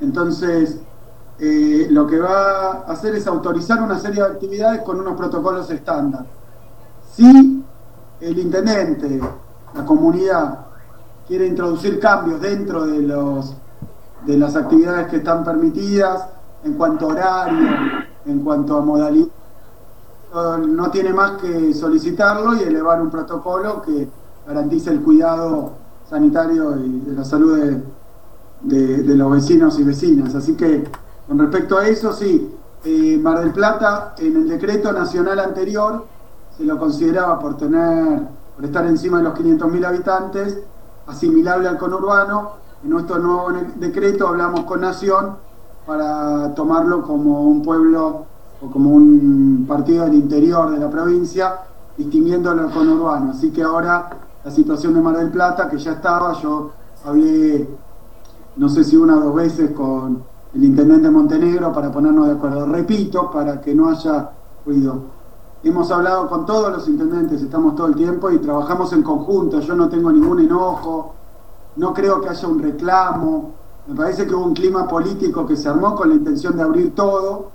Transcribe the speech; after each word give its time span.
Entonces, 0.00 0.78
eh, 1.38 1.88
lo 1.90 2.06
que 2.06 2.18
va 2.18 2.84
a 2.86 2.92
hacer 2.92 3.14
es 3.14 3.26
autorizar 3.26 3.82
una 3.82 3.98
serie 3.98 4.22
de 4.22 4.28
actividades 4.28 4.82
con 4.82 5.00
unos 5.00 5.16
protocolos 5.16 5.70
estándar. 5.70 6.26
Si 7.12 7.64
el 8.20 8.38
intendente, 8.38 9.20
la 9.74 9.84
comunidad, 9.84 10.58
quiere 11.26 11.46
introducir 11.46 11.98
cambios 11.98 12.40
dentro 12.40 12.86
de, 12.86 13.02
los, 13.02 13.54
de 14.26 14.36
las 14.36 14.54
actividades 14.56 15.08
que 15.08 15.16
están 15.16 15.44
permitidas, 15.44 16.28
en 16.64 16.74
cuanto 16.74 17.06
a 17.06 17.08
horario, 17.08 17.68
en 18.26 18.40
cuanto 18.40 18.78
a 18.78 18.80
modalidad, 18.80 19.28
no 20.66 20.90
tiene 20.90 21.12
más 21.12 21.40
que 21.40 21.72
solicitarlo 21.74 22.56
y 22.56 22.62
elevar 22.62 23.00
un 23.00 23.10
protocolo 23.10 23.82
que 23.82 24.08
garantice 24.46 24.90
el 24.90 25.00
cuidado 25.00 25.72
sanitario 26.08 26.76
y 26.76 27.00
de 27.00 27.12
la 27.12 27.24
salud 27.24 27.58
de, 27.58 27.82
de, 28.60 29.02
los 29.14 29.30
vecinos 29.30 29.78
y 29.78 29.84
vecinas. 29.84 30.34
Así 30.34 30.54
que 30.54 30.84
con 31.26 31.38
respecto 31.38 31.78
a 31.78 31.86
eso, 31.86 32.12
sí, 32.12 32.54
eh, 32.84 33.18
Mar 33.22 33.40
del 33.40 33.52
Plata 33.52 34.14
en 34.18 34.36
el 34.36 34.48
decreto 34.48 34.92
nacional 34.92 35.38
anterior 35.40 36.04
se 36.56 36.64
lo 36.64 36.78
consideraba 36.78 37.38
por 37.38 37.56
tener, 37.56 38.22
por 38.54 38.64
estar 38.64 38.86
encima 38.86 39.18
de 39.18 39.24
los 39.24 39.34
500.000 39.34 39.86
habitantes, 39.86 40.58
asimilable 41.06 41.68
al 41.68 41.78
conurbano. 41.78 42.64
En 42.82 42.90
nuestro 42.90 43.18
nuevo 43.18 43.48
decreto 43.76 44.28
hablamos 44.28 44.64
con 44.64 44.82
Nación 44.82 45.36
para 45.86 46.54
tomarlo 46.54 47.02
como 47.02 47.42
un 47.42 47.62
pueblo 47.62 48.26
o 48.60 48.70
como 48.70 48.90
un 48.90 49.64
partido 49.66 50.04
del 50.04 50.14
interior 50.14 50.70
de 50.70 50.78
la 50.78 50.90
provincia, 50.90 51.60
distinguiéndolo 51.96 52.70
con 52.70 52.88
urbano. 52.88 53.32
Así 53.32 53.50
que 53.50 53.62
ahora 53.62 54.10
la 54.44 54.50
situación 54.50 54.94
de 54.94 55.00
Mar 55.00 55.16
del 55.16 55.30
Plata, 55.30 55.68
que 55.68 55.78
ya 55.78 55.92
estaba, 55.92 56.32
yo 56.34 56.70
hablé, 57.04 57.68
no 58.64 58.70
sé 58.70 58.82
si 58.82 58.96
una 58.96 59.18
o 59.18 59.20
dos 59.20 59.34
veces 59.34 59.72
con 59.72 60.24
el 60.54 60.64
intendente 60.64 61.02
de 61.02 61.10
Montenegro 61.10 61.70
para 61.70 61.92
ponernos 61.92 62.28
de 62.28 62.32
acuerdo. 62.32 62.64
Repito, 62.64 63.30
para 63.30 63.60
que 63.60 63.74
no 63.74 63.90
haya 63.90 64.30
ruido. 64.64 65.02
Hemos 65.62 65.90
hablado 65.90 66.26
con 66.30 66.46
todos 66.46 66.72
los 66.72 66.88
intendentes, 66.88 67.42
estamos 67.42 67.76
todo 67.76 67.88
el 67.88 67.94
tiempo 67.94 68.30
y 68.30 68.38
trabajamos 68.38 68.90
en 68.94 69.02
conjunto. 69.02 69.60
Yo 69.60 69.74
no 69.74 69.90
tengo 69.90 70.10
ningún 70.10 70.40
enojo, 70.40 71.12
no 71.76 71.92
creo 71.92 72.22
que 72.22 72.30
haya 72.30 72.48
un 72.48 72.58
reclamo. 72.58 73.50
Me 73.86 73.94
parece 73.94 74.26
que 74.26 74.34
hubo 74.34 74.46
un 74.46 74.54
clima 74.54 74.88
político 74.88 75.44
que 75.44 75.58
se 75.58 75.68
armó 75.68 75.94
con 75.94 76.08
la 76.08 76.14
intención 76.14 76.56
de 76.56 76.62
abrir 76.62 76.94
todo 76.94 77.50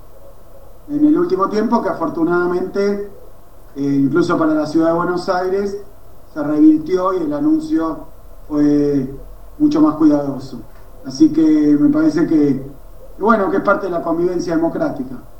en 0.89 1.05
el 1.05 1.17
último 1.17 1.49
tiempo, 1.49 1.81
que 1.81 1.89
afortunadamente, 1.89 3.09
eh, 3.75 3.81
incluso 3.81 4.37
para 4.37 4.53
la 4.53 4.67
ciudad 4.67 4.89
de 4.89 4.93
Buenos 4.93 5.27
Aires, 5.27 5.75
se 6.31 6.43
revirtió 6.43 7.15
y 7.15 7.23
el 7.23 7.33
anuncio 7.33 7.97
fue 8.47 9.11
mucho 9.57 9.81
más 9.81 9.95
cuidadoso. 9.95 10.59
Así 11.05 11.31
que 11.31 11.41
me 11.41 11.89
parece 11.89 12.27
que, 12.27 12.61
bueno, 13.19 13.49
que 13.49 13.57
es 13.57 13.63
parte 13.63 13.87
de 13.87 13.91
la 13.91 14.01
convivencia 14.01 14.55
democrática. 14.55 15.15